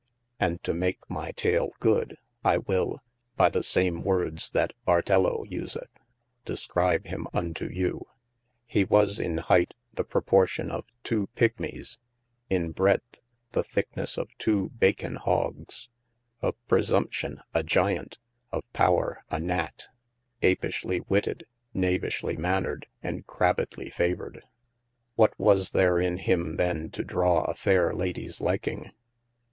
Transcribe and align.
And 0.39 0.63
to 0.63 0.73
make 0.73 1.07
my 1.11 1.31
tale 1.31 1.69
good, 1.79 2.17
I 2.43 2.57
will 2.57 3.03
(by 3.35 3.49
the 3.49 3.61
same 3.61 4.01
words 4.03 4.49
that 4.49 4.73
Bartello 4.83 5.43
useth) 5.47 5.91
discribe 6.43 7.05
him 7.05 7.27
unto 7.35 7.67
you. 7.69 8.07
He 8.65 8.83
was 8.83 9.19
in 9.19 9.37
heigth 9.37 9.73
the 9.93 10.03
proportion 10.03 10.71
of 10.71 10.85
two 11.03 11.29
Pigmeis, 11.35 11.99
in 12.49 12.71
bredth 12.73 13.19
the 13.51 13.63
thicknesse 13.63 14.17
of 14.17 14.35
two 14.39 14.69
bacon 14.69 15.17
hogges, 15.17 15.89
of 16.41 16.55
presumption 16.67 17.39
a 17.53 17.61
Gyant, 17.61 18.17
of 18.51 18.63
power 18.73 19.23
a 19.29 19.37
Gnatte, 19.39 19.83
Apishly 20.41 21.01
wytted, 21.09 21.43
Knavishly 21.75 22.35
mannered, 22.37 22.87
and 23.03 23.27
crabbedly 23.27 23.91
favord. 23.93 24.41
What 25.13 25.37
was 25.39 25.69
there 25.73 25.99
in 25.99 26.17
him 26.17 26.55
then 26.55 26.89
to 26.89 27.03
drawe 27.03 27.43
a 27.47 27.53
fayre 27.53 27.93
Ladies 27.93 28.41
liking 28.41 28.89